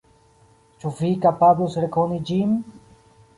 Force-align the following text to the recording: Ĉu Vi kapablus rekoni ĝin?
Ĉu 0.83 0.91
Vi 1.01 1.09
kapablus 1.25 1.77
rekoni 1.85 2.19
ĝin? 2.31 2.57